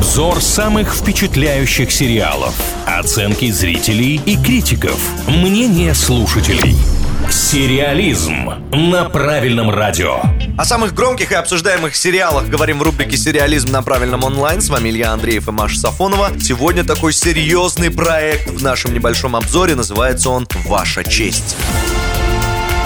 Обзор 0.00 0.40
самых 0.40 0.94
впечатляющих 0.94 1.92
сериалов. 1.92 2.54
Оценки 2.86 3.50
зрителей 3.50 4.18
и 4.24 4.34
критиков. 4.42 4.98
Мнение 5.28 5.92
слушателей. 5.92 6.74
Сериализм 7.30 8.48
на 8.72 9.04
правильном 9.10 9.68
радио. 9.68 10.22
О 10.56 10.64
самых 10.64 10.94
громких 10.94 11.32
и 11.32 11.34
обсуждаемых 11.34 11.94
сериалах 11.94 12.48
говорим 12.48 12.78
в 12.78 12.82
рубрике 12.82 13.18
«Сериализм 13.18 13.72
на 13.72 13.82
правильном 13.82 14.24
онлайн». 14.24 14.62
С 14.62 14.70
вами 14.70 14.88
Илья 14.88 15.12
Андреев 15.12 15.48
и 15.48 15.50
Маша 15.50 15.78
Сафонова. 15.78 16.30
Сегодня 16.40 16.82
такой 16.82 17.12
серьезный 17.12 17.90
проект 17.90 18.48
в 18.48 18.62
нашем 18.62 18.94
небольшом 18.94 19.36
обзоре. 19.36 19.74
Называется 19.74 20.30
он 20.30 20.48
«Ваша 20.64 21.04
честь». 21.04 21.56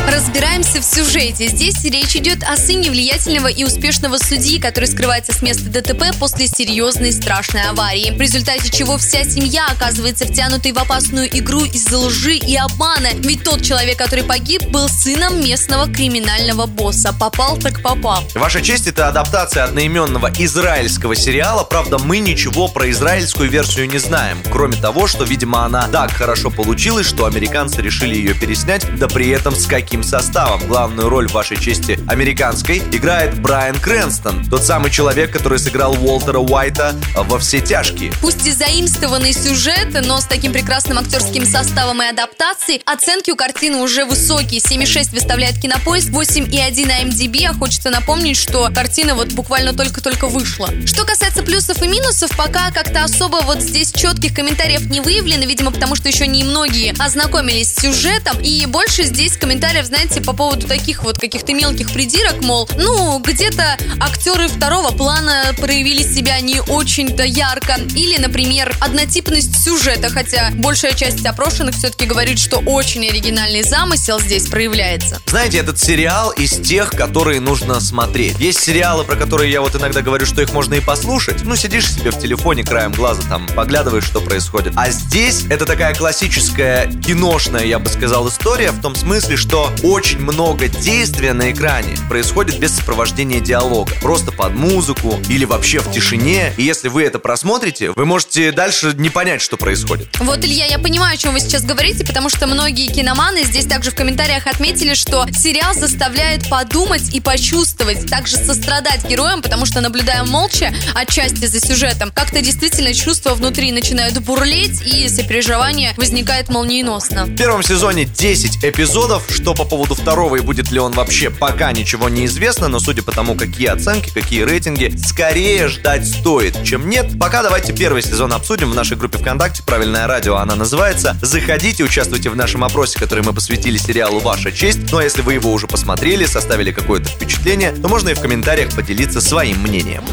Разбираемся 0.06 0.80
в 0.80 0.84
сюжете. 0.84 1.48
Здесь 1.48 1.82
речь 1.84 2.14
идет 2.14 2.44
о 2.44 2.56
сыне 2.56 2.90
влиятельного 2.90 3.48
и 3.48 3.64
успешного 3.64 4.18
судьи, 4.18 4.60
который 4.60 4.84
скрывается 4.84 5.32
с 5.32 5.40
места 5.40 5.70
ДТП 5.70 6.04
после 6.18 6.46
серьезной 6.46 7.12
страшной 7.12 7.62
аварии, 7.62 8.10
в 8.10 8.20
результате 8.20 8.70
чего 8.70 8.98
вся 8.98 9.24
семья 9.24 9.66
оказывается 9.66 10.26
втянутой 10.26 10.72
в 10.72 10.78
опасную 10.78 11.26
игру 11.38 11.64
из-за 11.64 11.98
лжи 11.98 12.36
и 12.36 12.54
обмана. 12.56 13.08
Ведь 13.14 13.42
тот 13.44 13.62
человек, 13.62 13.96
который 13.98 14.24
погиб, 14.24 14.62
был 14.68 14.88
сыном 14.88 15.42
местного 15.42 15.90
криминального 15.90 16.66
босса. 16.66 17.14
Попал 17.18 17.56
так 17.56 17.82
попал. 17.82 18.22
Ваша 18.34 18.60
честь 18.60 18.86
это 18.86 19.08
адаптация 19.08 19.64
одноименного 19.64 20.30
израильского 20.38 21.16
сериала. 21.16 21.64
Правда, 21.64 21.98
мы 21.98 22.18
ничего 22.18 22.68
про 22.68 22.90
израильскую 22.90 23.50
версию 23.50 23.88
не 23.88 23.98
знаем, 23.98 24.38
кроме 24.52 24.76
того, 24.76 25.06
что, 25.06 25.24
видимо, 25.24 25.64
она 25.64 25.88
так 25.88 26.12
хорошо 26.12 26.50
получилась, 26.50 27.06
что 27.06 27.24
американцы 27.24 27.80
решили 27.80 28.14
ее 28.14 28.34
переснять, 28.34 28.86
да 28.98 29.08
при 29.08 29.30
этом 29.30 29.56
с 29.56 29.66
каким 29.66 29.93
составом. 30.02 30.66
Главную 30.66 31.08
роль 31.08 31.28
в 31.28 31.32
вашей 31.32 31.56
чести 31.56 31.98
американской 32.08 32.78
играет 32.92 33.38
Брайан 33.40 33.78
Крэнстон, 33.78 34.46
тот 34.50 34.64
самый 34.64 34.90
человек, 34.90 35.30
который 35.30 35.58
сыграл 35.58 35.94
Уолтера 35.94 36.38
Уайта 36.38 36.94
во 37.14 37.38
«Все 37.38 37.60
тяжкие». 37.60 38.12
Пусть 38.20 38.46
и 38.46 38.52
заимствованный 38.52 39.32
сюжет, 39.32 39.88
но 40.04 40.20
с 40.20 40.24
таким 40.24 40.52
прекрасным 40.52 40.98
актерским 40.98 41.46
составом 41.46 42.02
и 42.02 42.06
адаптацией, 42.06 42.82
оценки 42.84 43.30
у 43.30 43.36
картины 43.36 43.78
уже 43.78 44.04
высокие. 44.04 44.60
7,6 44.60 45.12
выставляет 45.12 45.60
Кинопоиск, 45.60 46.08
8,1 46.08 46.86
на 46.86 47.02
MDB, 47.02 47.46
а 47.46 47.54
хочется 47.54 47.90
напомнить, 47.90 48.36
что 48.36 48.70
картина 48.74 49.14
вот 49.14 49.32
буквально 49.32 49.72
только-только 49.72 50.26
вышла. 50.26 50.70
Что 50.86 51.04
касается 51.04 51.42
плюсов 51.42 51.82
и 51.82 51.86
минусов, 51.86 52.36
пока 52.36 52.70
как-то 52.70 53.04
особо 53.04 53.42
вот 53.44 53.60
здесь 53.60 53.92
четких 53.92 54.34
комментариев 54.34 54.88
не 54.90 55.00
выявлено, 55.00 55.44
видимо, 55.44 55.70
потому 55.70 55.94
что 55.94 56.08
еще 56.08 56.26
не 56.26 56.44
многие 56.44 56.94
ознакомились 56.98 57.68
с 57.68 57.82
сюжетом, 57.82 58.40
и 58.40 58.64
больше 58.66 59.04
здесь 59.04 59.36
комментариев, 59.84 59.86
знаете, 59.86 60.20
по 60.20 60.32
поводу 60.32 60.66
таких 60.66 61.04
вот 61.04 61.18
каких-то 61.18 61.52
мелких 61.52 61.90
придирок, 61.92 62.42
мол, 62.42 62.68
ну, 62.76 63.18
где-то 63.20 63.76
актеры 64.00 64.48
второго 64.48 64.90
плана 64.90 65.54
проявили 65.56 66.02
себя 66.02 66.40
не 66.40 66.60
очень-то 66.60 67.24
ярко, 67.24 67.76
или, 67.94 68.18
например, 68.18 68.74
однотипность 68.80 69.62
сюжета, 69.62 70.08
хотя 70.08 70.50
большая 70.54 70.92
часть 70.92 71.24
опрошенных 71.24 71.74
все-таки 71.76 72.06
говорит, 72.06 72.38
что 72.38 72.58
очень 72.58 73.06
оригинальный 73.06 73.62
замысел 73.62 74.20
здесь 74.20 74.46
проявляется. 74.46 75.20
Знаете, 75.26 75.58
этот 75.58 75.78
сериал 75.78 76.30
из 76.30 76.52
тех, 76.52 76.90
которые 76.90 77.40
нужно 77.40 77.80
смотреть. 77.80 78.38
Есть 78.38 78.60
сериалы, 78.60 79.04
про 79.04 79.16
которые 79.16 79.50
я 79.50 79.60
вот 79.60 79.74
иногда 79.76 80.02
говорю, 80.02 80.26
что 80.26 80.42
их 80.42 80.52
можно 80.52 80.74
и 80.74 80.80
послушать. 80.80 81.42
Ну, 81.44 81.56
сидишь 81.56 81.92
себе 81.92 82.10
в 82.10 82.18
телефоне, 82.18 82.64
краем 82.64 82.92
глаза 82.92 83.22
там, 83.28 83.46
поглядываешь, 83.48 84.04
что 84.04 84.20
происходит. 84.20 84.72
А 84.76 84.90
здесь 84.90 85.44
это 85.48 85.66
такая 85.66 85.94
классическая 85.94 86.90
киношная, 86.90 87.64
я 87.64 87.78
бы 87.78 87.88
сказал, 87.88 88.28
история 88.28 88.70
в 88.70 88.80
том 88.80 88.94
смысле, 88.94 89.36
что 89.36 89.73
очень 89.82 90.20
много 90.20 90.68
действия 90.68 91.32
на 91.32 91.50
экране 91.50 91.96
происходит 92.08 92.58
без 92.58 92.74
сопровождения 92.74 93.40
диалога. 93.40 93.92
Просто 94.00 94.32
под 94.32 94.54
музыку 94.54 95.18
или 95.28 95.44
вообще 95.44 95.80
в 95.80 95.90
тишине. 95.90 96.52
И 96.56 96.62
если 96.62 96.88
вы 96.88 97.02
это 97.02 97.18
просмотрите, 97.18 97.90
вы 97.90 98.04
можете 98.04 98.52
дальше 98.52 98.92
не 98.96 99.10
понять, 99.10 99.40
что 99.40 99.56
происходит. 99.56 100.08
Вот, 100.20 100.44
Илья, 100.44 100.66
я 100.66 100.78
понимаю, 100.78 101.14
о 101.14 101.16
чем 101.16 101.32
вы 101.32 101.40
сейчас 101.40 101.64
говорите, 101.64 102.04
потому 102.04 102.28
что 102.28 102.46
многие 102.46 102.92
киноманы 102.92 103.44
здесь 103.44 103.66
также 103.66 103.90
в 103.90 103.94
комментариях 103.94 104.46
отметили, 104.46 104.94
что 104.94 105.26
сериал 105.32 105.74
заставляет 105.74 106.48
подумать 106.48 107.14
и 107.14 107.20
почувствовать, 107.20 108.08
также 108.08 108.36
сострадать 108.36 109.04
героям, 109.08 109.42
потому 109.42 109.66
что, 109.66 109.80
наблюдая 109.80 110.24
молча, 110.24 110.72
отчасти 110.94 111.46
за 111.46 111.60
сюжетом, 111.60 112.10
как-то 112.14 112.40
действительно 112.40 112.92
чувства 112.94 113.34
внутри 113.34 113.72
начинают 113.72 114.18
бурлеть, 114.18 114.82
и 114.86 115.08
сопереживание 115.08 115.94
возникает 115.96 116.48
молниеносно. 116.48 117.24
В 117.26 117.36
первом 117.36 117.62
сезоне 117.62 118.04
10 118.04 118.64
эпизодов, 118.64 119.24
что 119.28 119.54
по 119.64 119.70
поводу 119.70 119.94
второго 119.94 120.36
и 120.36 120.40
будет 120.40 120.70
ли 120.70 120.78
он 120.78 120.92
вообще, 120.92 121.30
пока 121.30 121.72
ничего 121.72 122.10
не 122.10 122.26
известно, 122.26 122.68
но 122.68 122.80
судя 122.80 123.02
по 123.02 123.12
тому, 123.12 123.34
какие 123.34 123.68
оценки, 123.68 124.10
какие 124.12 124.42
рейтинги, 124.42 124.94
скорее 124.96 125.68
ждать 125.68 126.06
стоит, 126.06 126.62
чем 126.64 126.90
нет. 126.90 127.18
Пока 127.18 127.42
давайте 127.42 127.72
первый 127.72 128.02
сезон 128.02 128.34
обсудим 128.34 128.70
в 128.70 128.74
нашей 128.74 128.98
группе 128.98 129.16
ВКонтакте 129.16 129.62
«Правильное 129.62 130.06
радио» 130.06 130.36
она 130.36 130.54
называется. 130.54 131.16
Заходите, 131.22 131.82
участвуйте 131.82 132.28
в 132.28 132.36
нашем 132.36 132.62
опросе, 132.62 132.98
который 132.98 133.24
мы 133.24 133.32
посвятили 133.32 133.78
сериалу 133.78 134.20
«Ваша 134.20 134.52
честь». 134.52 134.92
Ну 134.92 134.98
а 134.98 135.04
если 135.04 135.22
вы 135.22 135.34
его 135.34 135.50
уже 135.50 135.66
посмотрели, 135.66 136.26
составили 136.26 136.70
какое-то 136.70 137.08
впечатление, 137.08 137.72
то 137.72 137.88
можно 137.88 138.10
и 138.10 138.14
в 138.14 138.20
комментариях 138.20 138.74
поделиться 138.74 139.22
своим 139.22 139.62
мнением. 139.62 140.04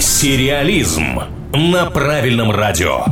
Сериализм 0.00 1.20
на 1.52 1.86
правильном 1.90 2.50
радио. 2.50 3.04